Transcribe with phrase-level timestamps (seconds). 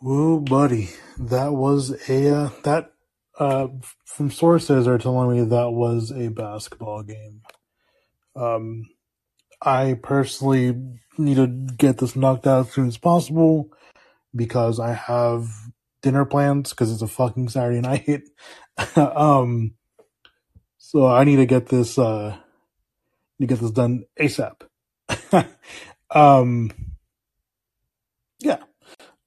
[0.00, 2.92] Whoa, buddy, that was a uh, that
[3.36, 3.66] uh,
[4.04, 7.40] from sources are telling me that was a basketball game.
[8.36, 8.84] Um,
[9.60, 10.80] I personally
[11.18, 13.70] need to get this knocked out as soon as possible
[14.36, 15.48] because I have
[16.00, 18.22] dinner plans because it's a fucking Saturday night.
[18.94, 19.74] um,
[20.76, 22.36] so I need to get this uh,
[23.40, 24.62] to get this done ASAP.
[26.12, 26.87] um.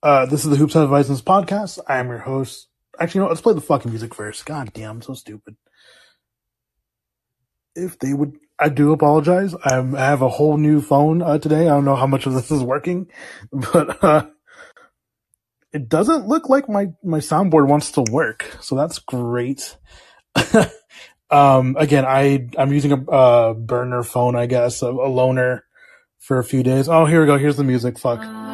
[0.03, 1.77] Uh, this is the Hoops Have Advice podcast.
[1.87, 2.67] I am your host.
[2.99, 4.45] Actually, you know, let's play the fucking music first.
[4.45, 5.55] God damn, I'm so stupid.
[7.75, 9.53] If they would, I do apologize.
[9.63, 11.67] I'm, I have a whole new phone uh, today.
[11.67, 13.11] I don't know how much of this is working,
[13.51, 14.25] but uh,
[15.71, 18.57] it doesn't look like my my soundboard wants to work.
[18.59, 19.77] So that's great.
[21.29, 25.61] um, again, I I'm using a uh, burner phone, I guess, a, a loaner
[26.17, 26.89] for a few days.
[26.89, 27.37] Oh, here we go.
[27.37, 27.99] Here's the music.
[27.99, 28.50] Fuck.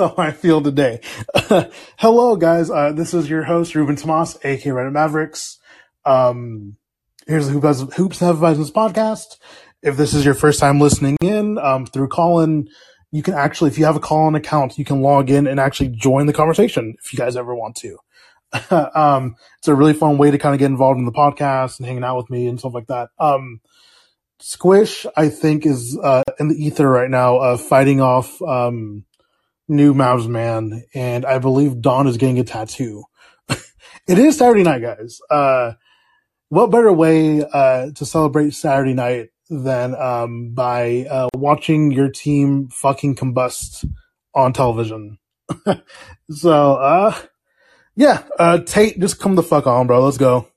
[0.00, 1.00] How I feel today.
[1.98, 2.70] hello, guys.
[2.70, 5.58] Uh, this is your host, Ruben Tomas, aka Reddit Mavericks.
[6.04, 6.76] Um,
[7.26, 9.36] here's the Hoop Has- Hoops Have Advisors podcast.
[9.82, 12.68] If this is your first time listening in um, through Callin,
[13.12, 15.88] you can actually, if you have a Callin account, you can log in and actually
[15.88, 17.98] join the conversation if you guys ever want to.
[18.98, 21.86] um, it's a really fun way to kind of get involved in the podcast and
[21.86, 23.10] hanging out with me and stuff like that.
[23.18, 23.60] Um,
[24.38, 29.04] Squish, I think, is uh, in the ether right now, uh, fighting off um,
[29.70, 33.04] new Mavs man, and I believe Don is getting a tattoo.
[33.48, 35.20] it is Saturday night, guys.
[35.30, 35.72] Uh,
[36.48, 42.68] what better way uh, to celebrate Saturday night than um, by uh, watching your team
[42.68, 43.88] fucking combust
[44.34, 45.18] on television?
[46.30, 47.16] so, uh,
[47.94, 50.04] yeah, uh, Tate, just come the fuck on, bro.
[50.04, 50.48] Let's go.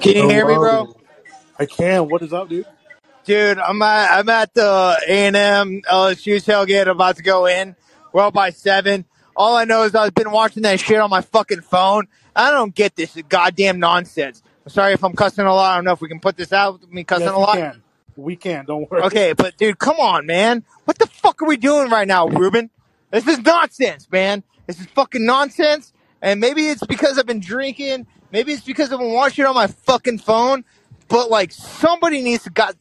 [0.00, 0.94] Can you hear me, bro?
[1.58, 2.08] I can.
[2.08, 2.66] What is up, dude?
[3.26, 6.86] Dude, I'm at I'm at the A and M LSU tailgate.
[6.88, 7.74] About to go in.
[8.12, 9.04] We're up by seven.
[9.34, 12.06] All I know is I've been watching that shit on my fucking phone.
[12.36, 14.42] I don't get this goddamn nonsense.
[14.64, 15.72] I'm sorry if I'm cussing a lot.
[15.72, 16.80] I don't know if we can put this out.
[16.80, 17.56] with Me cussing Yes, a we lot.
[17.56, 17.82] can.
[18.14, 18.64] We can.
[18.64, 19.02] Don't worry.
[19.02, 20.64] Okay, but dude, come on, man.
[20.84, 22.70] What the fuck are we doing right now, Ruben?
[23.10, 24.44] This is nonsense, man.
[24.68, 25.92] This is fucking nonsense.
[26.22, 28.06] And maybe it's because I've been drinking.
[28.30, 30.64] Maybe it's because I've been watching it on my fucking phone.
[31.08, 32.74] But like, somebody needs to got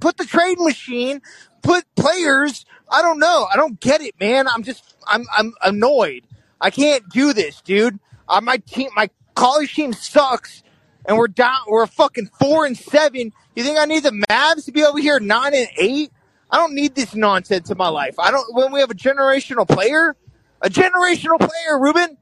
[0.00, 1.20] put the trade machine,
[1.62, 2.64] put players.
[2.90, 3.46] I don't know.
[3.52, 4.48] I don't get it, man.
[4.48, 6.24] I'm just, I'm, I'm annoyed.
[6.60, 7.98] I can't do this, dude.
[8.28, 10.62] Uh, my team, my college team sucks,
[11.06, 11.58] and we're down.
[11.68, 13.32] We're fucking four and seven.
[13.56, 16.12] You think I need the Mavs to be over here nine and eight?
[16.50, 18.18] I don't need this nonsense in my life.
[18.18, 18.54] I don't.
[18.54, 20.16] When we have a generational player,
[20.60, 22.16] a generational player, Ruben.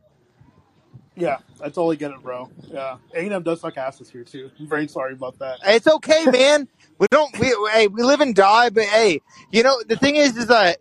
[1.19, 2.51] Yeah, I totally get it, bro.
[2.69, 4.51] Yeah, A&M does suck asses here too.
[4.59, 5.59] I'm very sorry about that.
[5.67, 6.69] It's okay, man.
[6.99, 7.39] We don't.
[7.39, 9.21] We hey, we live and die, but hey,
[9.53, 10.79] you know the thing is, is that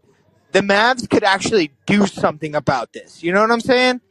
[0.53, 3.23] the Mavs could actually do something about this.
[3.23, 4.01] You know what I'm saying?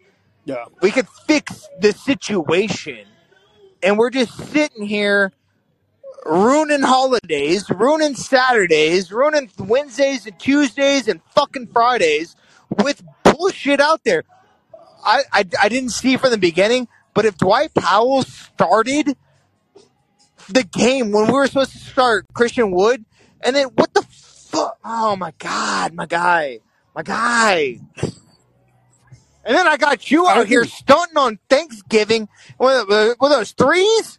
[0.45, 3.07] Yeah, We could fix the situation,
[3.83, 5.33] and we're just sitting here
[6.27, 12.37] ruining holidays, ruining Saturdays, ruining Wednesdays and Tuesdays and fucking Fridays
[12.83, 14.25] with bullshit out there.
[15.07, 19.17] I, I, I didn't see from the beginning, but if Dwight Powell started
[20.49, 23.05] the game when we were supposed to start Christian Wood,
[23.41, 24.79] and then what the fuck?
[24.85, 26.59] Oh my god, my guy,
[26.95, 27.79] my guy.
[29.45, 32.29] And then I got you out here stunting on Thanksgiving
[32.59, 34.19] with, with those threes.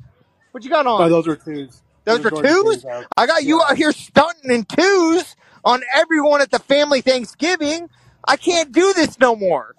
[0.51, 1.01] What you got no, on?
[1.03, 1.81] Oh, those were twos.
[2.05, 2.85] Those were were twos.
[3.17, 3.71] I got you yeah.
[3.71, 5.35] out here stunting in twos
[5.65, 7.89] on everyone at the family Thanksgiving.
[8.25, 9.75] I can't do this no more.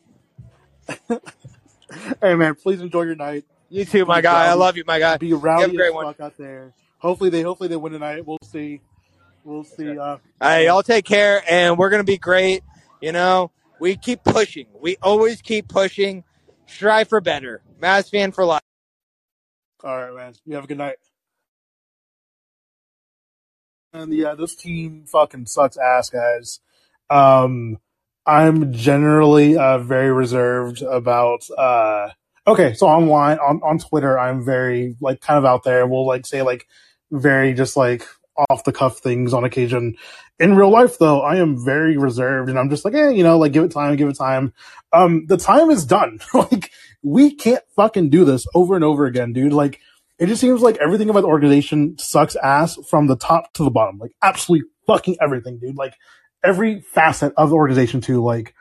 [2.23, 3.45] Hey man, please enjoy your night.
[3.71, 4.47] You too, my Be guy.
[4.47, 5.17] I love you, my guy.
[5.17, 6.05] be You have a great as one.
[6.07, 6.73] fuck out there.
[6.99, 8.27] Hopefully they, hopefully they win tonight.
[8.27, 8.81] We'll see.
[9.45, 9.99] We'll see.
[9.99, 10.71] Uh, Hey, yeah.
[10.73, 12.63] y'all take care, and we're gonna be great.
[13.01, 13.51] You know,
[13.81, 14.67] we keep pushing.
[14.79, 16.25] We always keep pushing.
[16.67, 17.63] Strive for better.
[17.81, 18.61] Mavs fan for life.
[19.83, 20.35] All right, man.
[20.45, 20.97] You have a good night.
[23.95, 26.61] And yeah, this team fucking sucks ass, guys.
[27.09, 27.79] Um,
[28.29, 31.49] I'm generally uh, very reserved about.
[31.57, 32.11] Uh,
[32.47, 35.87] okay, so online on on Twitter, I'm very like kind of out there.
[35.87, 36.69] We'll like say like
[37.11, 38.07] very just like
[38.51, 39.97] off the cuff things on occasion.
[40.39, 43.39] In real life, though, I am very reserved, and I'm just like, eh, you know,
[43.39, 44.53] like give it time, give it time.
[44.93, 46.21] Um, the time is done.
[46.35, 46.71] like
[47.03, 49.55] we can't fucking do this over and over again, dude.
[49.55, 49.81] Like
[50.19, 53.71] it just seems like everything about the organization sucks ass from the top to the
[53.71, 53.97] bottom.
[53.99, 55.77] Like absolutely fucking everything, dude.
[55.77, 55.95] Like
[56.45, 58.23] every facet of the organization too.
[58.23, 58.55] Like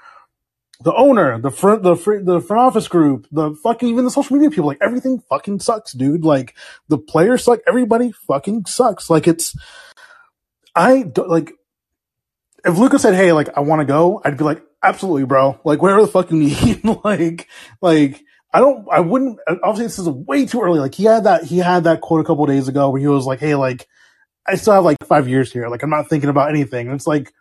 [0.82, 4.52] the owner, the front, the the front office group, the fucking even the social media
[4.52, 6.24] people, like everything fucking sucks, dude.
[6.24, 6.56] Like
[6.88, 9.10] the players suck, everybody fucking sucks.
[9.10, 9.56] Like it's,
[10.76, 11.52] I don't like.
[12.64, 15.60] If Luka said, "Hey, like I want to go," I'd be like, "Absolutely, bro.
[15.64, 17.48] Like whatever the fuck you need." like,
[17.82, 18.22] like
[18.54, 19.40] I don't, I wouldn't.
[19.64, 20.80] Obviously, this is way too early.
[20.80, 23.26] Like he had that, he had that quote a couple days ago where he was
[23.26, 23.88] like, "Hey, like
[24.46, 25.70] I still have like five years here.
[25.70, 27.34] Like I'm not thinking about anything." And it's like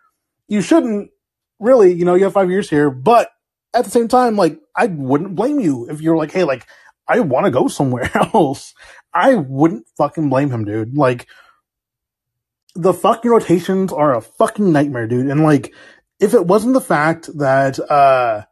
[0.47, 1.11] you shouldn't
[1.59, 3.29] really, you know, you have five years here, but
[3.73, 6.65] at the same time, like, I wouldn't blame you if you're like, hey, like,
[7.07, 8.73] I want to go somewhere else.
[9.13, 10.95] I wouldn't fucking blame him, dude.
[10.95, 11.27] Like,
[12.75, 15.27] the fucking rotations are a fucking nightmare, dude.
[15.27, 15.73] And like,
[16.19, 18.43] if it wasn't the fact that, uh,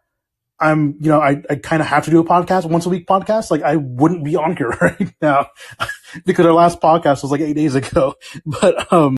[0.60, 3.08] I'm, you know, I, I kind of have to do a podcast, once a week
[3.08, 3.52] podcast.
[3.52, 5.48] Like I wouldn't be on here right now
[6.26, 8.16] because our last podcast was like eight days ago.
[8.46, 9.18] But, um,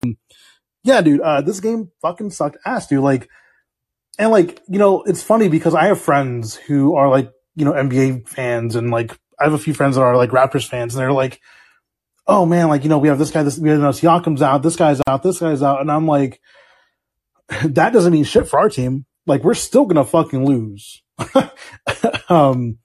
[0.88, 3.04] yeah, dude, uh, this game fucking sucked ass, dude.
[3.04, 3.30] Like,
[4.18, 7.74] and like, you know, it's funny because I have friends who are like, you know,
[7.74, 11.02] NBA fans and like, I have a few friends that are like Raptors fans and
[11.02, 11.42] they're like,
[12.26, 14.64] oh man, like, you know, we have this guy, this, we you know, Siakam's out,
[14.64, 15.82] this guy's out, this guy's out.
[15.82, 16.40] And I'm like,
[17.64, 19.06] that doesn't mean shit for our team.
[19.26, 21.04] Like, we're still gonna fucking lose.
[22.30, 22.78] um,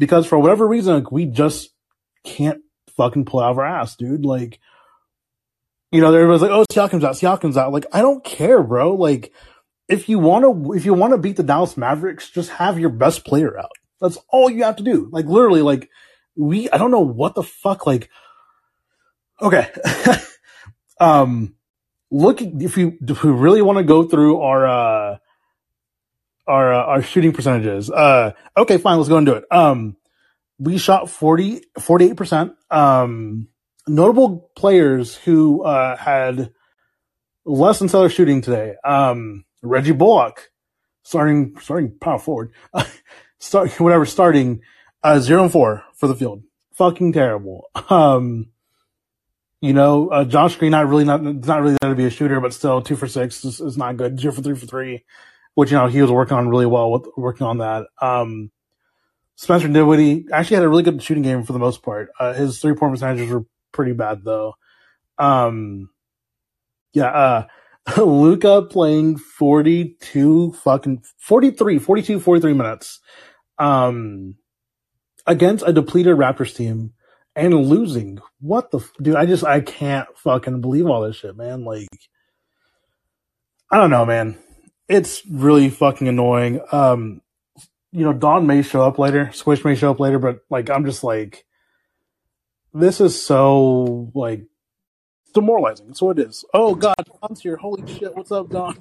[0.00, 1.70] because for whatever reason, like, we just
[2.24, 2.60] can't
[2.96, 4.24] fucking pull out of our ass, dude.
[4.24, 4.58] Like,
[5.92, 7.72] you know, everybody's like, oh, Siakam's out, Siakam's out.
[7.72, 8.94] Like, I don't care, bro.
[8.94, 9.32] Like,
[9.88, 12.90] if you want to, if you want to beat the Dallas Mavericks, just have your
[12.90, 13.70] best player out.
[14.00, 15.08] That's all you have to do.
[15.12, 15.88] Like, literally, like,
[16.36, 18.10] we, I don't know what the fuck, like,
[19.40, 19.70] okay.
[21.00, 21.54] um,
[22.10, 25.18] look, if you, if we really want to go through our, uh,
[26.46, 29.44] our, uh, our shooting percentages, uh, okay, fine, let's go and do it.
[29.50, 29.96] Um,
[30.58, 32.54] we shot 40, 48%.
[32.70, 33.48] Um,
[33.88, 36.50] notable players who, uh, had
[37.44, 38.74] less than stellar shooting today.
[38.84, 40.50] Um, Reggie Bullock,
[41.02, 42.52] starting, starting power forward,
[43.38, 44.60] start, whatever, starting,
[45.02, 46.42] uh, zero and four for the field.
[46.74, 47.70] Fucking terrible.
[47.88, 48.48] Um,
[49.60, 52.40] you know, uh, Josh Green, not really, not, not really there to be a shooter,
[52.40, 54.20] but still two for six is, is not good.
[54.20, 55.04] Zero for three for three,
[55.54, 57.86] which, you know, he was working on really well with working on that.
[58.02, 58.50] Um,
[59.36, 62.10] Spencer Dinwiddie actually had a really good shooting game for the most part.
[62.18, 63.44] Uh, his three point percentages were
[63.76, 64.54] pretty bad though.
[65.18, 65.90] Um,
[66.92, 67.46] yeah, uh,
[68.04, 73.00] Luka playing 42 fucking 43, 42, 43 minutes,
[73.58, 74.36] um,
[75.26, 76.92] against a depleted Raptors team
[77.36, 78.18] and losing.
[78.40, 81.64] What the, f- dude, I just, I can't fucking believe all this shit, man.
[81.64, 81.88] Like,
[83.70, 84.38] I don't know, man.
[84.88, 86.60] It's really fucking annoying.
[86.72, 87.20] Um,
[87.92, 90.84] you know, Don may show up later, Squish may show up later, but like, I'm
[90.84, 91.45] just like,
[92.76, 94.42] this is so like
[95.32, 95.94] demoralizing.
[95.94, 96.44] So it is.
[96.52, 97.56] Oh God, Don's here.
[97.56, 98.14] Holy shit!
[98.14, 98.76] What's up, Don?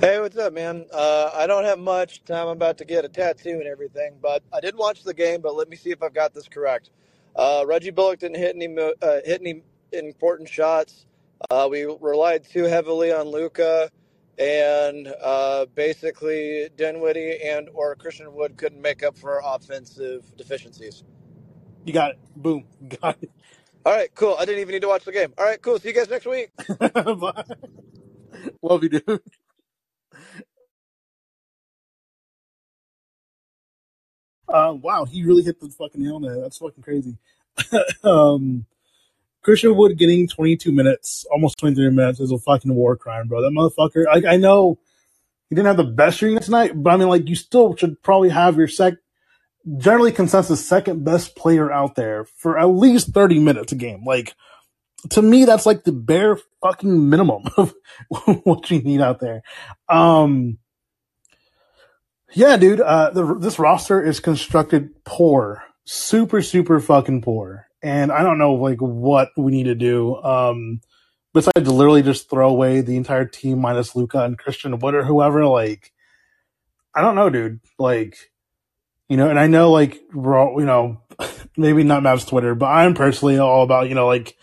[0.00, 0.86] Hey, what's up, man?
[0.92, 2.48] Uh, I don't have much time.
[2.48, 5.40] I'm about to get a tattoo and everything, but I did watch the game.
[5.42, 6.90] But let me see if I've got this correct.
[7.36, 9.62] Uh, Reggie Bullock didn't hit any uh, hit any
[9.92, 11.06] important shots.
[11.50, 13.90] Uh, we relied too heavily on Luka,
[14.38, 21.04] and uh, basically Dinwiddie and or Christian Wood couldn't make up for offensive deficiencies.
[21.84, 22.18] You got it.
[22.34, 22.64] Boom.
[23.00, 23.30] Got it.
[23.86, 24.36] All right, cool.
[24.38, 25.34] I didn't even need to watch the game.
[25.36, 25.78] All right, cool.
[25.78, 26.50] See you guys next week.
[26.78, 27.44] Bye.
[28.62, 29.20] Love you, dude.
[34.48, 36.42] Uh, wow, he really hit the fucking nail on the head.
[36.42, 37.16] That's fucking crazy.
[38.04, 38.64] um,
[39.42, 43.42] Christian Wood getting 22 minutes, almost 23 minutes, is a fucking war crime, bro.
[43.42, 44.06] That motherfucker.
[44.06, 44.78] Like, I know
[45.50, 48.30] he didn't have the best shooting tonight, but I mean, like, you still should probably
[48.30, 48.94] have your sec,
[49.78, 54.04] generally consensus second best player out there for at least 30 minutes a game.
[54.04, 54.34] Like,
[55.10, 57.74] to me, that's like the bare fucking minimum of
[58.08, 59.42] what you need out there.
[59.88, 60.58] Um,
[62.32, 67.66] yeah, dude, uh, the, this roster is constructed poor, super, super fucking poor.
[67.82, 70.16] And I don't know, like, what we need to do.
[70.16, 70.80] Um,
[71.34, 75.46] besides literally just throw away the entire team minus Luka and Christian Wood or whoever,
[75.46, 75.92] like,
[76.94, 77.60] I don't know, dude.
[77.78, 78.32] Like,
[79.08, 81.02] you know, and I know, like, we're all, you know,
[81.56, 84.36] maybe not Mavs Twitter, but I'm personally all about, you know, like,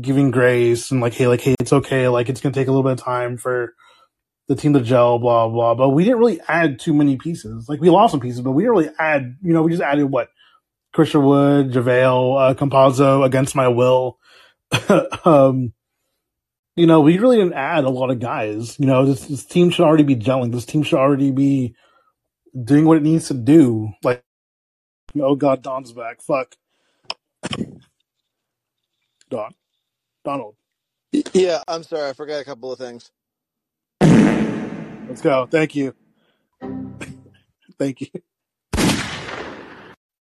[0.00, 2.08] giving grace and like, hey, like, hey, it's okay.
[2.08, 3.74] Like, it's going to take a little bit of time for
[4.48, 5.74] the team to gel, blah, blah.
[5.74, 5.86] Blah.
[5.86, 7.68] But we didn't really add too many pieces.
[7.68, 10.06] Like, we lost some pieces, but we didn't really add, you know, we just added
[10.06, 10.28] what?
[10.92, 14.18] Christian Wood, JaVale, uh, Campazzo against my will.
[15.24, 15.72] um,
[16.76, 18.78] you know, we really didn't add a lot of guys.
[18.78, 20.52] You know, this, this team should already be gelling.
[20.52, 21.74] This team should already be
[22.62, 23.90] doing what it needs to do.
[24.02, 24.22] Like,
[25.20, 26.22] oh god, Don's back.
[26.22, 26.56] Fuck.
[29.30, 29.54] Don.
[30.24, 30.56] Donald.
[31.32, 32.10] Yeah, I'm sorry.
[32.10, 33.10] I forgot a couple of things.
[35.08, 35.46] Let's go.
[35.46, 35.94] Thank you.
[37.78, 38.08] Thank you.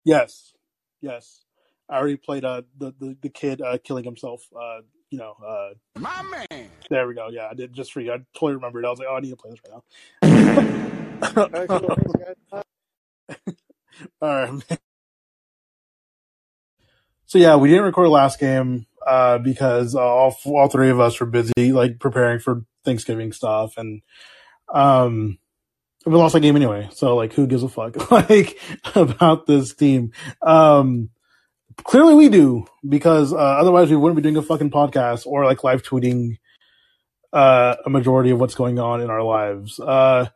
[0.03, 0.53] Yes.
[1.01, 1.43] Yes.
[1.89, 4.47] I already played uh the, the, the kid uh killing himself.
[4.55, 6.69] Uh you know, uh My man.
[6.89, 7.29] there we go.
[7.29, 8.11] Yeah, I did just for you.
[8.13, 8.85] I totally remembered.
[8.85, 9.81] I was like, oh I need to play this right
[10.23, 10.61] All right, cool.
[10.61, 10.93] Thanks, guys.
[11.01, 11.12] now.
[14.21, 14.79] All right.
[17.25, 21.19] So yeah, we didn't record last game uh, because uh, all all three of us
[21.19, 24.01] were busy like preparing for Thanksgiving stuff, and
[24.73, 25.39] um,
[26.05, 26.89] we lost that game anyway.
[26.91, 28.59] So like, who gives a fuck like
[28.95, 30.11] about this team?
[30.41, 31.09] Um,
[31.83, 35.63] clearly we do because uh, otherwise we wouldn't be doing a fucking podcast or like
[35.63, 36.37] live tweeting
[37.31, 39.79] uh, a majority of what's going on in our lives.
[39.79, 40.27] Uh,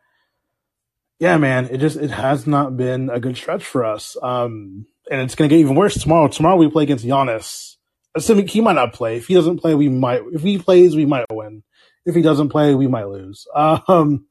[1.18, 4.16] yeah, man, it just it has not been a good stretch for us.
[4.22, 6.28] Um, and it's gonna get even worse tomorrow.
[6.28, 7.76] Tomorrow we play against Giannis.
[8.14, 9.16] Assuming he might not play.
[9.16, 10.22] If he doesn't play, we might.
[10.32, 11.62] If he plays, we might win.
[12.04, 13.46] If he doesn't play, we might lose.
[13.54, 14.26] Um,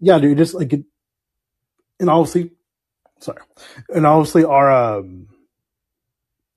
[0.00, 0.84] yeah, dude, just like, it,
[1.98, 2.52] and obviously,
[3.18, 3.40] sorry,
[3.88, 5.26] and obviously our um,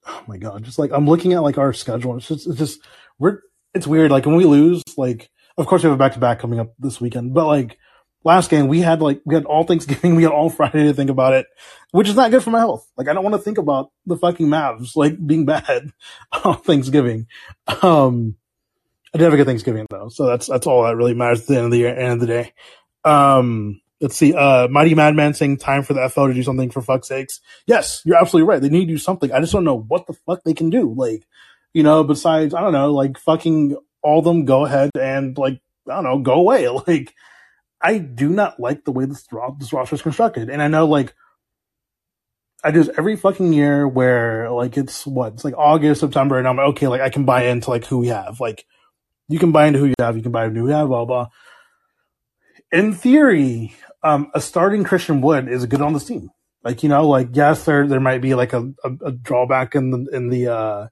[0.06, 2.18] oh my god, just like I'm looking at like our schedule.
[2.18, 2.82] It's just, it's just
[3.18, 3.40] we're
[3.74, 4.12] it's weird.
[4.12, 6.74] Like when we lose, like of course we have a back to back coming up
[6.78, 7.78] this weekend, but like
[8.24, 11.10] last game we had like we had all Thanksgiving, we had all Friday to think
[11.10, 11.48] about it,
[11.92, 12.90] which is not good for my health.
[12.98, 15.92] Like I don't want to think about the fucking Mavs like being bad
[16.44, 17.28] on Thanksgiving.
[17.82, 18.36] Um,
[19.14, 21.48] I did have a good Thanksgiving though, so that's that's all that really matters at
[21.48, 22.54] the end of the year, end of the day.
[23.04, 24.34] Um, let's see.
[24.34, 27.40] Uh, Mighty Madman saying time for the FL to do something for fuck's sakes.
[27.66, 28.62] Yes, you're absolutely right.
[28.62, 29.32] They need to do something.
[29.32, 30.94] I just don't know what the fuck they can do.
[30.96, 31.26] Like,
[31.74, 35.96] you know, besides I don't know, like fucking all them go ahead and like I
[35.96, 36.68] don't know, go away.
[36.88, 37.14] Like,
[37.84, 39.28] I do not like the way this,
[39.60, 41.14] this roster is constructed, and I know like.
[42.64, 46.58] I do every fucking year where like it's what it's like August, September, and I'm
[46.58, 48.40] like, okay, like I can buy into like who we have.
[48.40, 48.68] Like
[49.28, 51.06] you can buy into who you have, you can buy into who you have, blah
[51.06, 51.30] blah.
[52.72, 53.74] In theory,
[54.04, 56.30] um, a starting Christian Wood is good on this team.
[56.64, 59.90] Like you know, like yes, there there might be like a, a, a drawback in
[59.90, 60.88] the in the uh,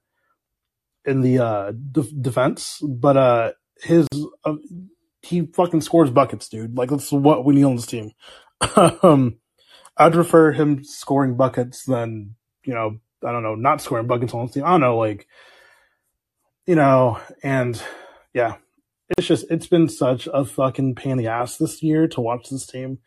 [1.04, 4.08] in the uh, de- defense, but uh, his
[4.44, 4.54] uh,
[5.22, 6.76] he fucking scores buckets, dude.
[6.76, 8.12] Like that's what we need on this team.
[9.02, 9.36] um,
[9.96, 14.46] I'd prefer him scoring buckets than you know I don't know not scoring buckets on
[14.46, 14.64] this team.
[14.64, 15.26] I don't know like
[16.66, 17.80] you know and
[18.32, 18.56] yeah
[19.16, 22.48] it's just it's been such a fucking pain in the ass this year to watch
[22.48, 22.98] this team.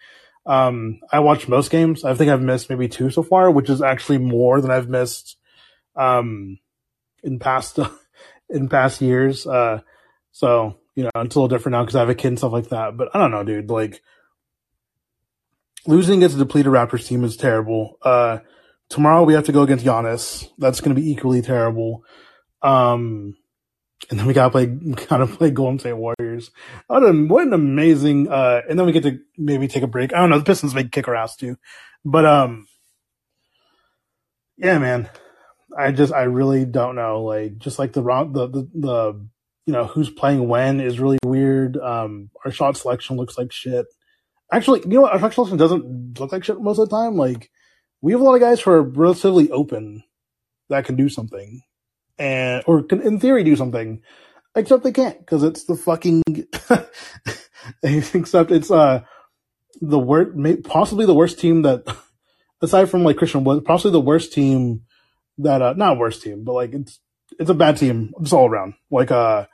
[0.46, 2.03] Um, I watched most games.
[2.03, 5.38] I think I've missed maybe two so far, which is actually more than I've missed
[5.96, 6.60] um,
[7.24, 7.79] in past
[8.50, 9.48] in past years.
[9.48, 9.82] Uh,
[10.32, 12.51] so you know, it's a little different now because I have a kid and stuff
[12.51, 12.95] like that.
[12.97, 13.69] But I don't know, dude.
[13.69, 14.01] Like
[15.88, 17.97] losing against a depleted Raptors team is terrible.
[18.01, 18.39] Uh,
[18.89, 20.50] tomorrow we have to go against Giannis.
[20.57, 22.03] That's going to be equally terrible.
[22.62, 23.35] Um,
[24.09, 24.65] and then we gotta play,
[25.09, 26.51] gotta play Golden State Warriors.
[26.88, 30.13] What an, what an amazing, uh, and then we get to maybe take a break.
[30.13, 31.57] I don't know, the Pistons may kick our ass too.
[32.05, 32.67] But, um,
[34.57, 35.09] yeah, man,
[35.77, 37.23] I just, I really don't know.
[37.23, 39.27] Like, just like the wrong, the, the, the,
[39.65, 41.77] you know, who's playing when is really weird.
[41.77, 43.86] Um, our shot selection looks like shit.
[44.51, 45.13] Actually, you know what?
[45.13, 47.15] Our shot selection doesn't look like shit most of the time.
[47.15, 47.50] Like,
[48.01, 50.03] we have a lot of guys who are relatively open
[50.70, 51.62] that can do something
[52.20, 54.01] and or can in theory do something
[54.55, 56.22] except they can't because it's the fucking
[57.84, 59.01] except it's uh
[59.82, 60.32] the worst
[60.63, 61.84] possibly the worst team that
[62.62, 64.82] aside from like christian was possibly the worst team
[65.38, 67.00] that uh not worst team but like it's
[67.39, 69.46] it's a bad team just all around like uh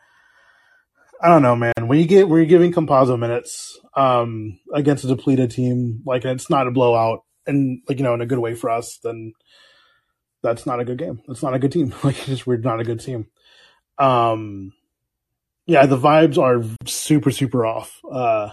[1.21, 5.07] i don't know man when you get when you're giving Campazzo minutes um against a
[5.07, 8.55] depleted team like it's not a blowout and like you know in a good way
[8.55, 9.33] for us then
[10.41, 11.21] that's not a good game.
[11.27, 11.93] That's not a good team.
[12.03, 13.27] Like, just we're not a good team.
[13.97, 14.73] Um,
[15.65, 17.99] yeah, the vibes are super, super off.
[18.09, 18.51] Uh,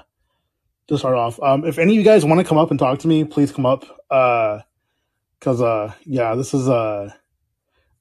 [0.89, 3.01] to start off, um, if any of you guys want to come up and talk
[3.01, 3.85] to me, please come up.
[4.09, 4.61] Uh,
[5.41, 7.11] cause, uh, yeah, this is, uh,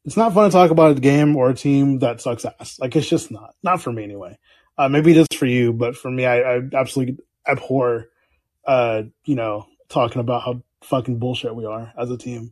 [0.04, 2.78] it's not fun to talk about a game or a team that sucks ass.
[2.80, 4.38] Like, it's just not, not for me anyway.
[4.78, 7.18] Uh, maybe it is for you, but for me, I, I absolutely
[7.48, 8.10] abhor,
[8.66, 12.52] uh, you know, talking about how fucking bullshit we are as a team.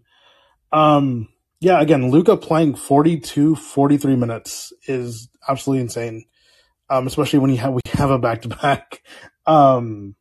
[0.72, 1.28] Um,
[1.60, 6.26] yeah, again, Luka playing 42, 43 minutes is absolutely insane.
[6.90, 9.02] Um, especially when you have, we have a back to back,
[9.46, 10.16] um,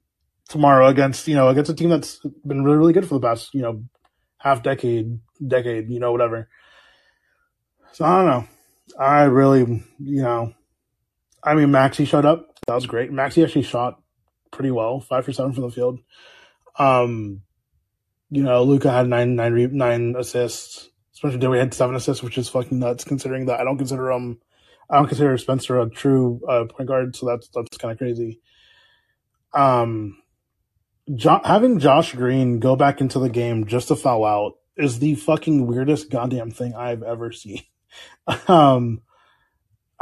[0.49, 3.54] tomorrow against, you know, against a team that's been really, really good for the past,
[3.54, 3.85] you know,
[4.38, 6.49] half decade, decade, you know, whatever.
[7.92, 8.49] So I don't know.
[8.99, 9.61] I really,
[9.99, 10.54] you know,
[11.43, 12.55] I mean, Maxi showed up.
[12.67, 13.11] That was great.
[13.11, 14.01] Maxi actually shot
[14.51, 15.99] pretty well, five for seven from the field.
[16.79, 17.43] Um,
[18.31, 20.89] you know, Luka had nine, nine, nine assists.
[21.13, 24.41] Spencer Dinwiddie had seven assists, which is fucking nuts considering that I don't consider him,
[24.89, 28.41] I don't consider Spencer a true uh, point guard, so that's that's kind of crazy.
[29.55, 30.19] Um,
[31.15, 35.15] jo- having Josh Green go back into the game just to foul out is the
[35.15, 37.63] fucking weirdest goddamn thing I've ever seen.
[38.49, 39.03] um,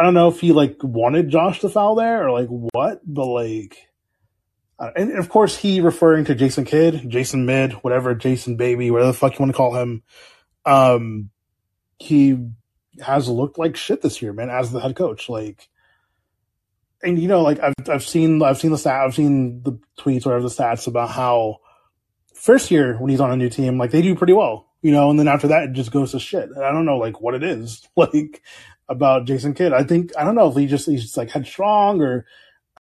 [0.00, 3.26] I don't know if he like wanted Josh to foul there or like what, but
[3.26, 3.76] like,
[4.78, 9.18] and of course he referring to Jason Kidd, Jason Mid, whatever, Jason Baby, whatever the
[9.18, 10.02] fuck you want to call him.
[10.64, 11.28] Um,
[11.98, 12.38] he
[13.02, 15.28] has looked like shit this year, man, as the head coach.
[15.28, 15.68] Like,
[17.02, 20.24] and you know, like I've I've seen I've seen the stat I've seen the tweets
[20.24, 21.58] or the stats about how
[22.34, 25.10] first year when he's on a new team, like they do pretty well, you know,
[25.10, 26.48] and then after that it just goes to shit.
[26.56, 28.40] I don't know like what it is like
[28.90, 29.72] about Jason Kidd.
[29.72, 32.26] I think I don't know if he just he's just like headstrong or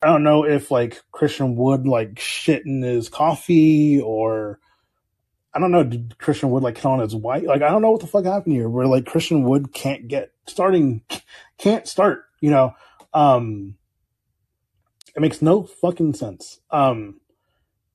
[0.02, 4.58] I don't know if like Christian Wood like shit in his coffee or
[5.54, 7.44] I don't know, did Christian Wood like hit on his wife?
[7.44, 10.32] Like I don't know what the fuck happened here where like Christian Wood can't get
[10.46, 11.02] starting
[11.58, 12.74] can't start, you know.
[13.14, 13.76] Um
[15.14, 16.60] it makes no fucking sense.
[16.70, 17.20] Um,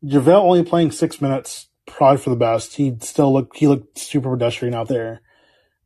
[0.03, 2.75] JaVale only playing six minutes, probably for the best.
[2.75, 5.21] He still looked he looked super pedestrian out there.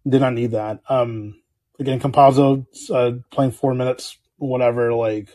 [0.08, 0.82] Did not need that.
[0.90, 1.42] Um,
[1.80, 4.94] again, Campazzo uh, playing four minutes, whatever.
[4.94, 5.30] Like,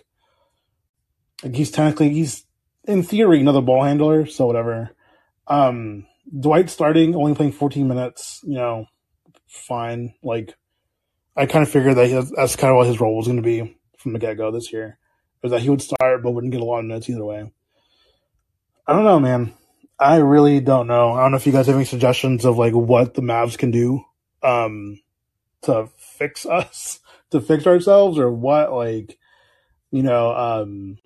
[1.43, 2.45] like he's technically he's
[2.85, 4.91] in theory another ball handler, so whatever.
[5.47, 6.07] Um,
[6.39, 8.87] Dwight starting only playing 14 minutes, you know,
[9.47, 10.15] fine.
[10.23, 10.55] Like,
[11.37, 13.43] I kind of figured that he, that's kind of what his role was going to
[13.43, 14.99] be from the get go this year
[15.45, 17.51] was that he would start but wouldn't get a lot of minutes either way.
[18.87, 19.53] I don't know, man.
[20.01, 21.13] I really don't know.
[21.13, 23.71] I don't know if you guys have any suggestions of like what the Mavs can
[23.71, 24.03] do
[24.43, 24.99] um,
[25.65, 29.19] to fix us, to fix ourselves, or what like
[29.91, 30.35] you know.
[30.35, 30.99] Um,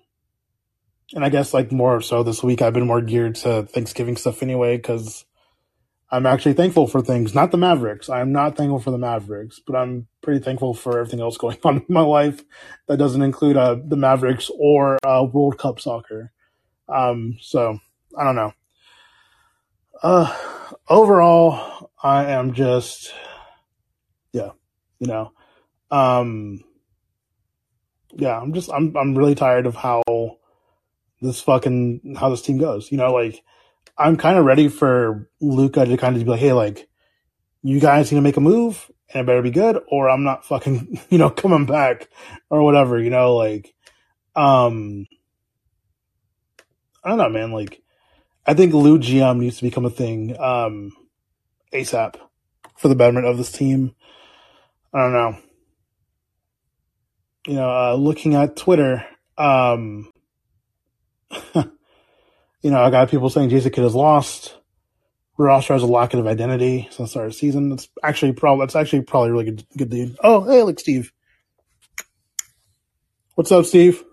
[1.13, 4.43] and I guess like more so this week, I've been more geared to Thanksgiving stuff
[4.43, 5.25] anyway because
[6.11, 8.09] I'm actually thankful for things, not the Mavericks.
[8.09, 11.77] I'm not thankful for the Mavericks, but I'm pretty thankful for everything else going on
[11.77, 12.43] in my life
[12.87, 16.31] that doesn't include uh, the Mavericks or uh, World Cup soccer.
[16.87, 17.79] Um, so
[18.17, 18.53] I don't know.
[20.01, 20.35] Uh,
[20.87, 23.13] overall, I am just,
[24.99, 25.31] you know,
[25.91, 26.63] um,
[28.13, 30.03] yeah, I'm just, I'm, I'm really tired of how
[31.21, 32.91] this fucking, how this team goes.
[32.91, 33.43] You know, like,
[33.97, 36.87] I'm kind of ready for Luka to kind of be like, hey, like,
[37.61, 40.45] you guys need to make a move and it better be good or I'm not
[40.45, 42.09] fucking, you know, coming back
[42.49, 43.73] or whatever, you know, like,
[44.35, 45.05] um,
[47.03, 47.51] I don't know, man.
[47.51, 47.81] Like,
[48.45, 50.93] I think Lou GM needs to become a thing, um,
[51.73, 52.15] ASAP
[52.77, 53.95] for the betterment of this team.
[54.93, 55.37] I don't know.
[57.47, 59.05] You know, uh, looking at Twitter,
[59.37, 60.11] um,
[61.55, 64.55] you know, I got people saying Jason Kidd has lost.
[65.37, 67.69] Roster has a lack of identity since the start of season.
[67.69, 70.17] That's actually probably that's actually probably really good good dude.
[70.21, 71.13] Oh, hey, look, Steve.
[73.35, 74.03] What's up, Steve?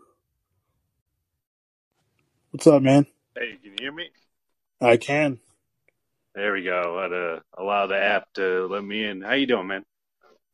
[2.52, 3.06] What's up, man?
[3.36, 4.08] Hey, can you hear me?
[4.80, 5.40] I can.
[6.34, 6.98] There we go.
[6.98, 9.22] I had to allow the app to let me in.
[9.22, 9.84] How you doing, man?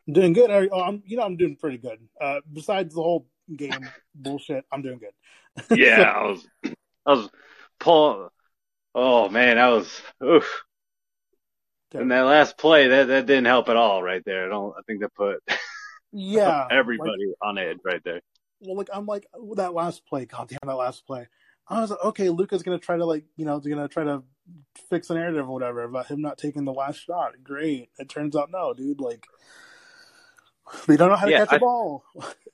[0.06, 0.50] I'm doing good.
[0.50, 1.98] I, oh, I'm, you know, I'm doing pretty good.
[2.20, 5.12] Uh, besides the whole game bullshit, I'm doing good.
[5.78, 6.46] Yeah, So- I was,
[7.06, 7.30] I was
[7.78, 8.28] pulling.
[8.94, 10.00] Oh man, I was.
[10.22, 10.62] Oof.
[11.94, 14.46] And that last play, that that didn't help at all, right there.
[14.46, 14.74] I don't.
[14.76, 15.42] I think that put
[16.12, 18.20] yeah, like, everybody on edge right there.
[18.60, 20.24] well, like I'm like that last play.
[20.24, 21.28] God damn that last play.
[21.68, 24.22] I was like, okay, Luka's gonna try to like, you know, gonna try to
[24.88, 27.32] fix a narrative or whatever about him not taking the last shot.
[27.44, 27.90] Great.
[27.98, 29.00] It turns out no, dude.
[29.00, 29.26] Like
[30.86, 32.04] they don't know how to Yeah, catch I- ball.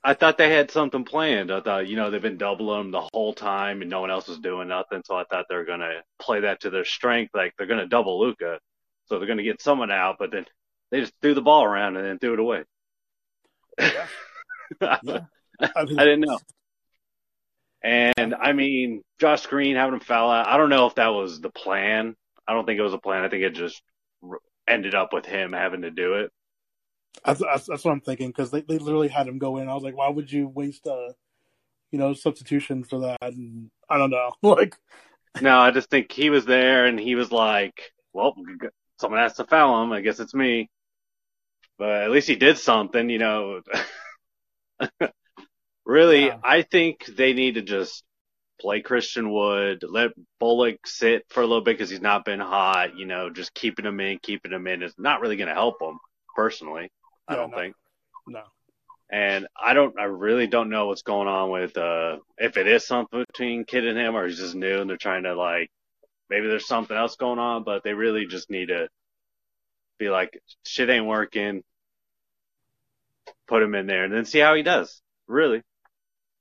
[0.03, 1.51] I thought they had something planned.
[1.51, 4.29] I thought, you know, they've been doubling them the whole time and no one else
[4.29, 5.01] was doing nothing.
[5.05, 7.31] So I thought they were going to play that to their strength.
[7.35, 8.59] Like they're going to double Luka.
[9.07, 10.45] So they're going to get someone out, but then
[10.91, 12.63] they just threw the ball around and then threw it away.
[13.77, 14.07] Yeah.
[15.03, 15.21] Yeah.
[15.75, 16.37] I didn't know.
[17.83, 20.47] And I mean, Josh Green having him foul out.
[20.47, 22.15] I don't know if that was the plan.
[22.47, 23.23] I don't think it was a plan.
[23.23, 23.81] I think it just
[24.67, 26.31] ended up with him having to do it.
[27.25, 29.69] That's, what I'm thinking because they, they literally had him go in.
[29.69, 31.13] I was like, why would you waste a,
[31.91, 33.17] you know, substitution for that?
[33.21, 34.31] And I don't know.
[34.41, 34.75] Like,
[35.41, 38.35] No, I just think he was there and he was like, well,
[38.99, 39.91] someone has to foul him.
[39.91, 40.69] I guess it's me.
[41.77, 43.61] But at least he did something, you know.
[45.85, 46.39] really, Yeah.
[46.43, 48.03] I think they need to just
[48.59, 52.97] play Christian Wood, let Bullock sit for a little bit because he's not been hot,
[52.97, 55.81] you know, just keeping him in, keeping him in is not really going to help
[55.81, 55.97] him
[56.35, 56.91] personally.
[57.29, 57.57] I Yeah, don't no.
[57.57, 57.75] think.
[58.27, 58.43] no,
[59.11, 62.85] And I don't, I really don't know what's going on with, uh, if it is
[62.85, 65.71] something between Kidd and him or he's just new and they're trying to like,
[66.29, 68.87] maybe there's something else going on, but they really just need to
[69.97, 71.63] be like, shit ain't working.
[73.47, 75.01] Put him in there and then see how he does.
[75.27, 75.61] Really.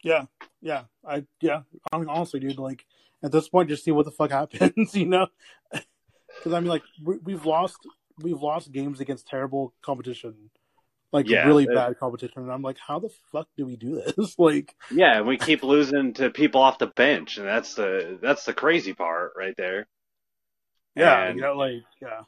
[0.03, 0.27] Yeah,
[0.61, 1.63] yeah, I yeah.
[1.93, 2.85] I mean, honestly, dude, like
[3.23, 5.27] at this point, just see what the fuck happens, you know?
[5.73, 7.77] Because I mean, like we, we've lost
[8.23, 10.51] we've lost games against terrible competition,
[11.13, 14.35] like Yeah, really bad competition, and I'm like, how the fuck do we do this?
[14.39, 18.45] like, Yeah, and we keep losing to people off the bench, and that's the that's
[18.45, 19.87] the crazy part right there.
[20.95, 22.23] yeah, And- you know, like yeah,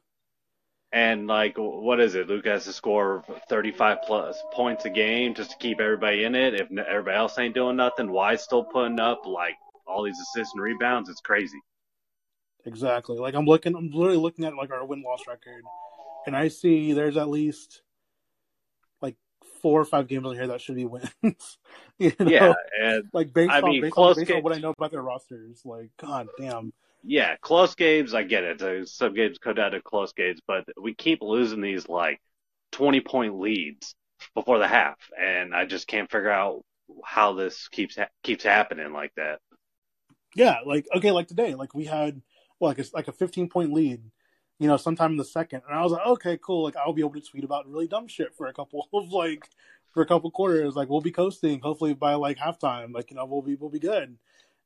[0.92, 2.28] And like, what is it?
[2.28, 6.54] Luke has to score 35 plus points a game just to keep everybody in it.
[6.54, 10.62] If everybody else ain't doing nothing, why still putting up like all these assists and
[10.62, 11.08] rebounds?
[11.08, 11.60] It's crazy.
[12.64, 13.18] exactly.
[13.18, 15.62] Like I'm looking, I'm literally looking at like our win loss record,
[16.26, 17.82] and I see there's at least
[19.62, 21.10] four or five games on here that should be wins.
[21.98, 22.32] you know?
[22.38, 24.70] Yeah, and Like based I on mean, based, close on, based on what I know
[24.70, 26.72] about their rosters, like god damn.
[27.02, 28.14] yeah, close games.
[28.14, 28.88] I get it.
[28.88, 32.20] Some games come down to close games, but we keep losing these like
[32.72, 33.94] 20 point leads
[34.34, 36.62] before the half, and I just can't figure out
[37.04, 39.40] how this keeps ha- keeps happening like that.
[40.34, 42.22] Yeah, like okay, like today, like we had
[42.58, 44.02] well, like a, like a 15 point lead,
[44.60, 47.00] you know, sometime in the second, and I was like, okay, cool, like I'll be
[47.00, 49.48] able to tweet about really dumb shit for a couple of like
[49.92, 53.24] for a couple quarters, like we'll be coasting, hopefully by like halftime, like you know
[53.24, 54.16] we'll be we'll be good.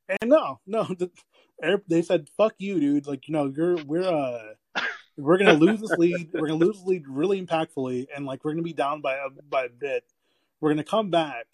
[0.07, 1.09] And no, no, the,
[1.87, 3.07] they said fuck you, dude.
[3.07, 4.81] Like you know you're we're uh
[5.17, 8.51] we're gonna lose this lead, we're gonna lose this lead really impactfully, and like we're
[8.51, 10.03] gonna be down by a by a bit.
[10.59, 11.45] We're gonna come back,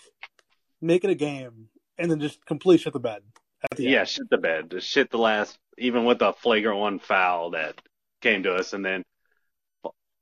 [0.81, 1.67] make it a game,
[1.99, 3.21] and then just completely shit the bed
[3.69, 4.09] at the Yeah, end.
[4.09, 4.71] shit the bed.
[4.71, 7.75] Just shit the last, even with the flagrant one foul that
[8.21, 9.03] came to us, and then,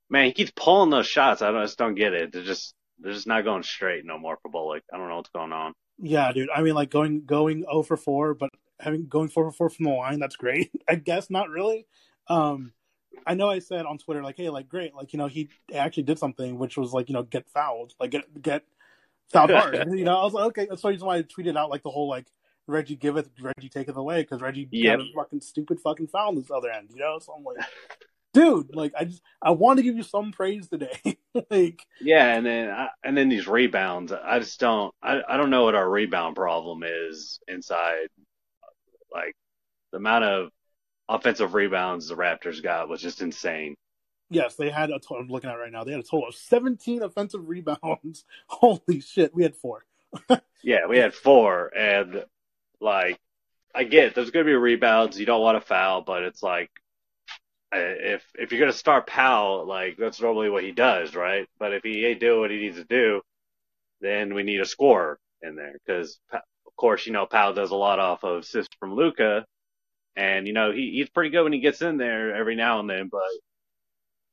[0.09, 1.41] man, he keeps pulling those shots.
[1.41, 2.31] I, don't, I just don't get it.
[2.31, 4.83] They're just, they're just not going straight no more for Bullock.
[4.93, 5.73] I don't know what's going on.
[6.01, 6.49] Yeah, dude.
[6.53, 9.85] I mean, like going going zero for four, but having going four for four from
[9.85, 10.71] the line, that's great.
[10.88, 11.85] I guess not really.
[12.27, 12.73] Um,
[13.25, 16.03] I know I said on Twitter like, hey, like great, like you know he actually
[16.03, 18.63] did something, which was like you know get fouled, like get get
[19.31, 19.88] fouled hard.
[19.91, 21.89] you know, I was like, okay, that's the reason why I tweeted out like the
[21.89, 22.27] whole like
[22.69, 24.99] Reggie giveth, Reggie taketh away because Reggie Yep.
[24.99, 26.89] got a fucking stupid fucking foul on this other end.
[26.93, 27.58] You know, so I'm like,
[28.34, 30.99] dude, like I just I want to give you some praise today,
[31.49, 31.82] like.
[31.99, 34.12] Yeah, and then, I, and then these rebounds.
[34.12, 38.08] I just don't, I, I don't know what our rebound problem is inside.
[39.12, 39.36] Like,
[39.91, 40.49] the amount of
[41.08, 43.75] offensive rebounds the Raptors got was just insane.
[44.29, 45.21] Yes, they had a total.
[45.23, 45.84] I'm looking at it right now.
[45.84, 48.25] They had a total of 17 offensive rebounds.
[48.47, 49.86] Holy shit, we had four.
[50.62, 52.25] Yeah, we had four, and
[52.82, 53.18] like,
[53.76, 55.20] I get there's going to be rebounds.
[55.20, 56.70] You don't want to foul, but it's like,
[57.74, 61.48] uh, if if you're going to start Powell, like that's normally what he does, right?
[61.60, 63.22] But if he ain't doing what he needs to do,
[64.02, 66.42] then we need a scorer in there because, of
[66.78, 69.46] course, you know Powell does a lot off of assists from Luka,
[70.15, 72.89] and you know he he's pretty good when he gets in there every now and
[72.89, 73.10] then.
[73.12, 73.22] But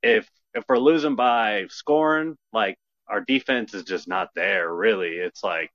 [0.03, 2.79] if if we're losing by scoring, like
[3.09, 4.73] our defense is just not there.
[4.75, 5.71] Really, it's like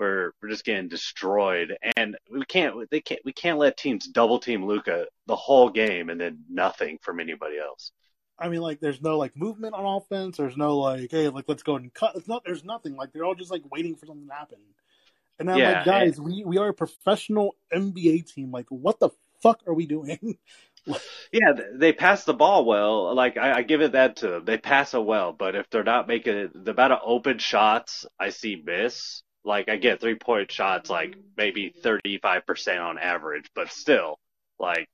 [0.00, 4.40] we're we're just getting destroyed, and we can't they can't we can't let teams double
[4.40, 7.92] team Luka the whole game and then nothing from anybody else.
[8.38, 10.38] I mean, like, there's no like movement on offense.
[10.38, 12.16] There's no like, hey, like, let's go and cut.
[12.16, 12.42] It's not.
[12.44, 12.96] There's nothing.
[12.96, 14.58] Like, they're all just like waiting for something to happen.
[15.40, 18.52] And I'm Yeah, like, guys, we we are a professional NBA team.
[18.52, 19.10] Like, what the
[19.42, 20.38] fuck are we doing?
[21.32, 23.14] Yeah, they pass the ball well.
[23.14, 24.44] Like I, I give it that to them.
[24.44, 28.06] They pass it well, but if they're not making it, the amount of open shots
[28.18, 29.22] I see miss.
[29.44, 34.18] Like I get three point shots, like maybe thirty five percent on average, but still,
[34.58, 34.88] like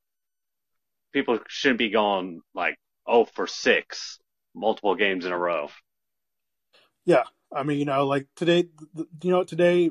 [1.13, 4.19] people shouldn't be going like oh for six
[4.55, 5.69] multiple games in a row.
[7.05, 8.69] yeah, I mean, you know, like today,
[9.23, 9.91] you know, today,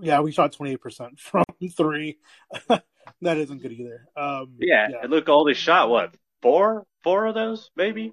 [0.00, 1.44] yeah, we shot 28 percent from
[1.76, 2.18] three.
[2.68, 4.06] that isn't good either.
[4.16, 4.96] Um, Yeah, yeah.
[5.02, 8.12] and Luka only shot what four, four of those maybe.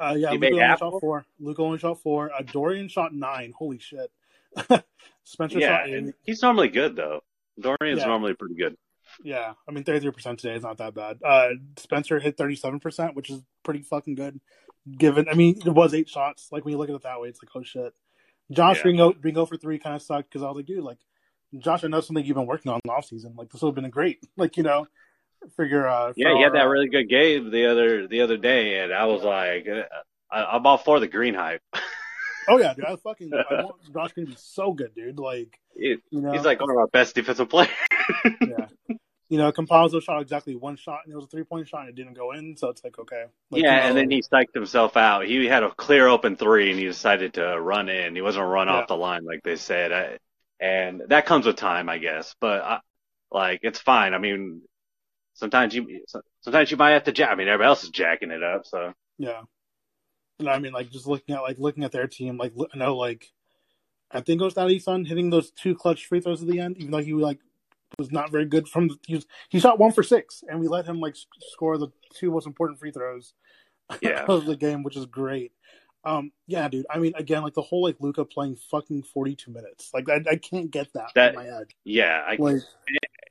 [0.00, 1.26] Uh, yeah, He made only half shot of four.
[1.40, 2.32] Luka only shot four.
[2.32, 3.52] Uh, Dorian shot nine.
[3.56, 4.10] Holy shit.
[5.24, 5.86] Spencer Yeah,
[6.24, 7.20] he's normally good though.
[7.60, 8.06] Dorian's Yeah.
[8.06, 8.76] normally pretty good.
[9.24, 11.18] Yeah, I mean, 33% today is not that bad.
[11.24, 14.38] Uh, Spencer hit 37%, which is pretty fucking good.
[14.98, 16.48] Given, I mean, it was eight shots.
[16.52, 17.94] Like, when you look at it that way, it's like, oh shit.
[18.50, 18.82] Josh Yeah.
[18.84, 20.98] being, o- being over three kind of sucked because I was like, dude, like,
[21.58, 23.34] Josh, I know something you've been working on in the offseason.
[23.36, 24.18] Like, this would have been great.
[24.36, 24.86] Like, you know,
[25.56, 28.80] figure, uh, Yeah, he had that uh, really good game the other the other day,
[28.80, 29.82] and I was like, uh,
[30.30, 31.62] I, I'm all for the green hype.
[32.48, 32.84] Oh, yeah, dude.
[32.86, 35.18] I fucking, I want Josh going to be so good, dude.
[35.18, 37.70] Like, He- you know, He's like one of our best defensive players.
[38.40, 38.66] yeah.
[39.28, 41.90] you know, Campazzo shot exactly one shot, and it was a three point shot, and
[41.90, 42.56] it didn't go in.
[42.56, 45.26] So it's like, okay, like, yeah, you know, and then he psyched himself out.
[45.26, 48.14] He had a clear open three, and he decided to run in.
[48.14, 48.74] He wasn't run Yeah.
[48.74, 50.18] off the line like they said, I,
[50.60, 52.34] and that comes with time, I guess.
[52.40, 52.78] But I,
[53.30, 54.14] like, it's fine.
[54.14, 54.62] I mean,
[55.34, 56.04] sometimes you
[56.40, 57.30] sometimes you might have to jack.
[57.30, 59.42] I mean, everybody else is jacking it up, so yeah.
[60.38, 62.96] And I mean, like just looking at like looking at their team, like I know,
[62.96, 63.32] like
[64.10, 66.78] I think it was Daddy Son hitting those two clutch free throws at the end,
[66.78, 67.38] even though he like
[67.98, 70.68] was not very good from the, he was, he shot one for six, and we
[70.68, 71.16] let him like
[71.50, 73.32] score the two most important free throws
[74.02, 74.24] yeah.
[74.28, 75.52] of the game, which is great.
[76.04, 76.86] Um, yeah, dude.
[76.88, 80.20] I mean, again, like the whole like Luka playing fucking forty two minutes, like I,
[80.30, 81.66] I can't get that, That- in my head.
[81.84, 82.62] Yeah, I, Like,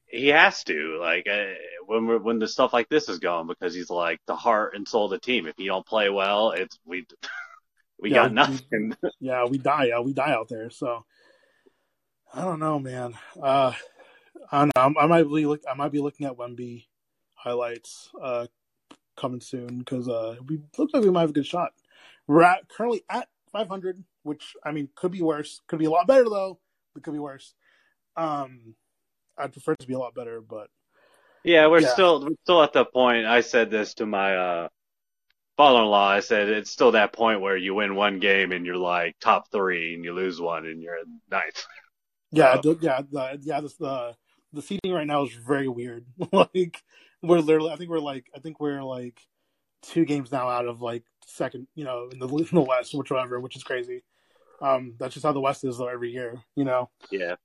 [0.08, 1.54] he has to like uh,
[1.86, 4.88] when we're, when the stuff like this is going because he's like the heart and
[4.88, 5.48] soul of the team.
[5.48, 7.06] If you don't play well, it's we
[8.00, 8.96] we Yeah, got we- nothing.
[9.20, 10.70] yeah, we die, Yeah, we die out there.
[10.70, 11.06] So
[12.34, 13.14] I don't know, man.
[13.42, 13.74] Uh,
[14.52, 14.82] I don't know.
[14.82, 16.86] I'm- I might be look, I might be looking at Wemby
[17.34, 18.48] highlights uh
[19.16, 21.72] coming soon because uh we look like we might have a good shot.
[22.28, 25.62] We're at currently at 500, which I mean could be worse.
[25.68, 26.60] Could be a lot better though.
[26.94, 27.54] But could be worse.
[28.16, 28.76] Um,
[29.38, 30.70] I'd prefer it to be a lot better, but
[31.44, 31.90] Yeah, we're Yeah.
[31.94, 33.26] still we're still at the point.
[33.26, 34.68] I said this to my uh,
[35.56, 36.10] father-in-law.
[36.10, 39.50] I said it's still that point where you win one game and you're like top
[39.52, 40.98] three, and you lose one and you're
[41.32, 41.66] ninth.
[42.32, 43.62] Yeah, So- the, yeah, the, yeah.
[43.62, 44.14] This, the
[44.52, 46.06] the seating right now is very weird.
[46.34, 46.84] like
[47.22, 49.22] we're literally, I think we're like, I think we're like
[49.82, 53.40] two games now out of like second, you know, in the in the West, whichever,
[53.40, 54.04] which is crazy.
[54.62, 56.90] Um, that's just how the West is though every year, you know.
[57.12, 57.36] Yeah,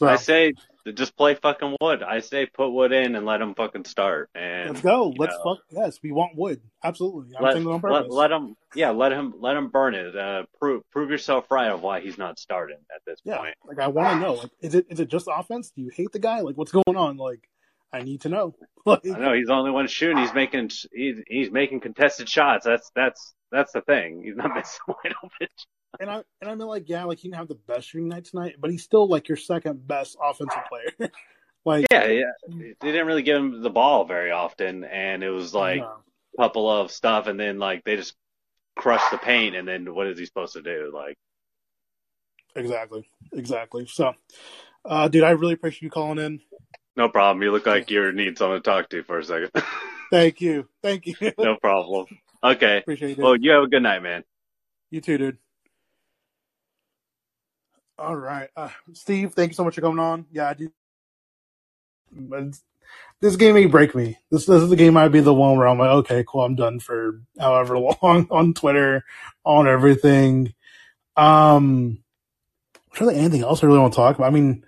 [0.00, 0.54] So I say
[0.94, 2.02] just play fucking Wood.
[2.02, 4.30] I say put Wood in and let him fucking start.
[4.34, 5.12] And let's go.
[5.16, 5.64] Let's know, fuck.
[5.70, 6.62] Yes, we want Wood.
[6.82, 7.36] Absolutely.
[7.36, 8.06] I'm let, saying on let, purpose.
[8.10, 10.16] let him yeah let him let him burn it.
[10.16, 13.54] Uh, prove prove yourself right of why he's not starting at this yeah, point.
[13.66, 14.34] like I want to know.
[14.34, 15.70] Like, is it is it just offense?
[15.70, 16.40] Do you hate the guy?
[16.40, 17.18] Like, what's going on?
[17.18, 17.48] Like,
[17.92, 18.54] I need to know.
[18.86, 20.16] Like, I know he's the only one shooting.
[20.16, 22.64] He's making he's he's making contested shots.
[22.64, 24.22] That's that's that's the thing.
[24.24, 25.48] He's not missing wide open.
[25.98, 28.26] And I and I mean like yeah, like he didn't have the best shooting night
[28.26, 31.10] tonight, but he's still like your second best offensive player.
[31.64, 32.32] like Yeah, yeah.
[32.48, 35.96] They didn't really give him the ball very often, and it was like no.
[36.38, 38.14] a couple of stuff, and then like they just
[38.76, 40.90] crushed the paint, and then what is he supposed to do?
[40.94, 41.16] Like,
[42.54, 43.86] exactly, exactly.
[43.86, 44.14] So,
[44.84, 46.40] uh, dude, I really appreciate you calling in.
[46.96, 47.42] no problem.
[47.42, 49.50] You look like you need someone to talk to for a second.
[50.10, 51.14] Thank you, thank you.
[51.38, 52.06] no problem.
[52.42, 52.78] Okay.
[52.82, 53.22] appreciate it.
[53.22, 54.24] Well, you have a good night, man.
[54.90, 55.38] You too, dude.
[58.00, 59.34] All right, uh, Steve.
[59.34, 60.24] Thank you so much for coming on.
[60.32, 60.72] Yeah, I do.
[63.20, 64.16] This game may break me.
[64.30, 66.54] This this is the game might be the one where I'm like, okay, cool, I'm
[66.54, 69.04] done for however long on Twitter,
[69.44, 70.54] on everything.
[71.14, 72.02] Um,
[72.94, 74.28] trying anything else I really want to talk about.
[74.28, 74.64] I mean,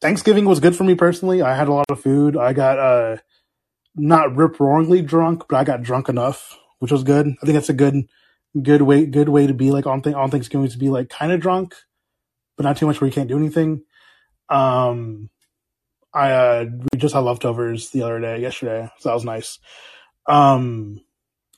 [0.00, 1.42] Thanksgiving was good for me personally.
[1.42, 2.36] I had a lot of food.
[2.36, 3.16] I got uh
[3.96, 7.26] not rip roaringly drunk, but I got drunk enough, which was good.
[7.26, 8.08] I think that's a good
[8.62, 11.32] good way good way to be like on th- on Thanksgiving to be like kind
[11.32, 11.74] of drunk,
[12.56, 13.82] but not too much where you can't do anything.
[14.48, 15.30] Um,
[16.12, 19.58] I uh we just had leftovers the other day, yesterday, so that was nice.
[20.26, 21.00] Um,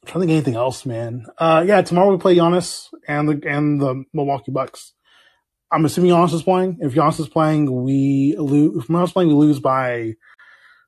[0.03, 1.27] I'm trying to think anything else, man.
[1.39, 4.95] Uh, yeah, tomorrow we play Giannis and the and the Milwaukee Bucks.
[5.71, 6.79] I'm assuming Giannis is playing.
[6.81, 8.83] If Giannis is playing, we lose.
[8.83, 10.15] If Giannis is playing, we lose by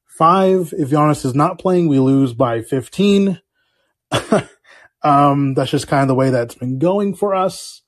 [0.07, 0.75] five.
[0.77, 3.41] If Giannis is not playing, we lose by fifteen.
[5.03, 7.83] um, that's just kind of the way that's been going for us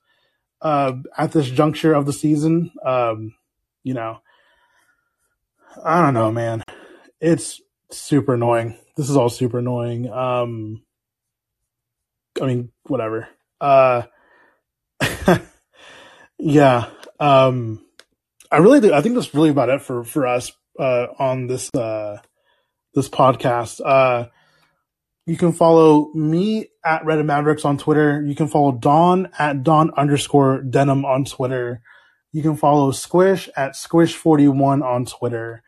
[0.63, 2.71] uh, at this juncture of the season.
[2.83, 3.35] Um,
[3.83, 4.21] you know,
[5.83, 6.63] I don't know, man.
[7.19, 8.77] It's super annoying.
[8.95, 10.09] This is all super annoying.
[10.09, 10.83] Um,
[12.41, 13.27] I mean, whatever.
[13.59, 14.03] Uh,
[16.37, 16.89] yeah.
[17.19, 17.85] Um,
[18.51, 18.93] I really do.
[18.93, 22.19] I think that's really about it for, for us, uh, on this, uh,
[22.93, 23.81] this podcast.
[23.83, 24.29] Uh,
[25.25, 28.21] you can follow me at Reddit Mavericks on Twitter.
[28.21, 31.81] You can follow Don at Dawn underscore denim on Twitter.
[32.33, 35.63] You can follow Squish at Squish41 on Twitter.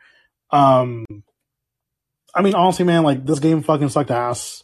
[0.52, 1.06] Um,
[2.34, 4.64] I mean, honestly, man, like this game fucking sucked ass.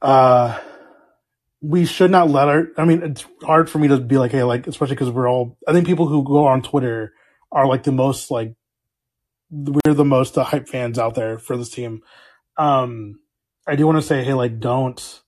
[0.00, 0.58] Uh,
[1.60, 4.44] we should not let our, I mean, it's hard for me to be like, hey,
[4.44, 7.12] like, especially because we're all, I think people who go on Twitter
[7.50, 8.54] are like the most, like,
[9.50, 12.02] we're the most uh, hype fans out there for this team.
[12.56, 13.20] Um,
[13.66, 15.22] I do want to say, hey, like, don't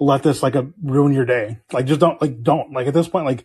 [0.00, 1.60] let this like a, ruin your day.
[1.72, 2.72] Like, just don't, like, don't.
[2.72, 3.44] Like, at this point, like,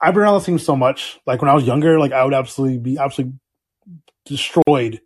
[0.00, 1.18] I've been around this so much.
[1.26, 3.38] Like, when I was younger, like, I would absolutely be absolutely
[4.24, 5.00] destroyed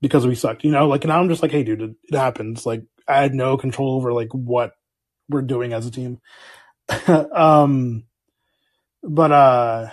[0.00, 0.86] because we sucked, you know?
[0.88, 2.66] Like, and I'm just like, hey, dude, it, it happens.
[2.66, 4.72] Like, I had no control over, like, what
[5.28, 6.20] we're doing as a team.
[7.32, 8.04] um,
[9.02, 9.90] but, uh,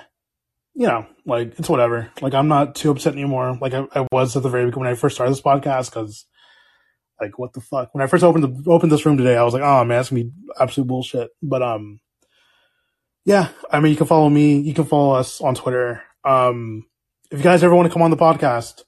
[0.75, 2.11] you know, like it's whatever.
[2.21, 3.57] Like I'm not too upset anymore.
[3.59, 6.25] Like I, I was at the very beginning when I first started this podcast because,
[7.19, 7.93] like, what the fuck?
[7.93, 10.09] When I first opened the opened this room today, I was like, oh man, that's
[10.09, 11.29] gonna be absolute bullshit.
[11.41, 11.99] But um,
[13.25, 14.59] yeah, I mean, you can follow me.
[14.59, 16.03] You can follow us on Twitter.
[16.23, 16.85] Um,
[17.31, 18.83] if you guys ever want to come on the podcast,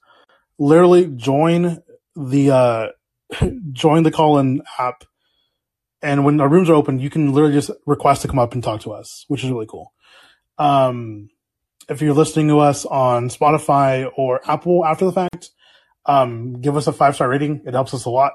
[0.58, 1.82] literally join
[2.16, 2.86] the uh
[3.72, 5.04] join the call in app.
[6.00, 8.62] And when our rooms are open, you can literally just request to come up and
[8.62, 9.92] talk to us, which is really cool.
[10.56, 11.28] Um,
[11.88, 15.50] if you're listening to us on Spotify or Apple after the fact,
[16.08, 17.62] um, give us a five star rating.
[17.66, 18.32] It helps us a lot.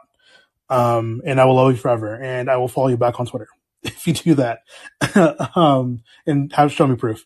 [0.69, 2.15] Um, and I will love you forever.
[2.15, 3.47] And I will follow you back on Twitter
[3.83, 4.59] if you do that.
[5.55, 7.25] um, and have show me proof.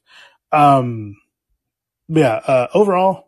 [0.51, 1.17] Um,
[2.07, 3.27] yeah, uh, overall,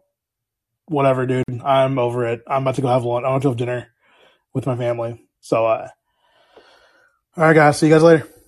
[0.86, 1.43] whatever, dude.
[1.63, 2.41] I'm over it.
[2.47, 3.25] I'm about to go have lunch.
[3.25, 3.89] I want to have dinner
[4.53, 5.21] with my family.
[5.41, 5.89] So, uh,
[7.36, 7.77] all right, guys.
[7.77, 8.29] See you guys later.